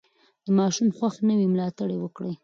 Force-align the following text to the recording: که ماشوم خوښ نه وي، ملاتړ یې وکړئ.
که 0.43 0.49
ماشوم 0.57 0.89
خوښ 0.97 1.15
نه 1.27 1.33
وي، 1.37 1.47
ملاتړ 1.53 1.87
یې 1.93 1.97
وکړئ. 2.01 2.33